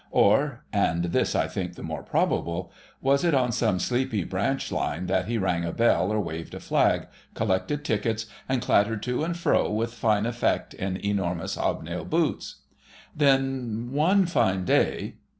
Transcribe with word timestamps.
Or—and 0.09 1.03
this 1.13 1.35
I 1.35 1.47
think 1.47 1.75
the 1.75 1.83
more 1.83 2.01
probable—was 2.01 3.23
it 3.23 3.35
on 3.35 3.51
some 3.51 3.77
sleepy 3.77 4.23
branch 4.23 4.71
line 4.71 5.05
that 5.05 5.27
he 5.27 5.37
rang 5.37 5.63
a 5.63 5.71
bell 5.71 6.09
or 6.11 6.19
waved 6.19 6.55
a 6.55 6.59
flag, 6.59 7.05
collected 7.35 7.85
tickets, 7.85 8.25
and 8.49 8.63
clattered 8.63 9.03
to 9.03 9.23
and 9.23 9.37
fro 9.37 9.69
with 9.69 9.93
fine 9.93 10.25
effect 10.25 10.73
in 10.73 10.97
enormous 11.05 11.53
hobnail 11.53 12.05
boots? 12.05 12.63
Then 13.15 13.89
one 13.91 14.25
fine 14.25 14.65
day 14.65 15.17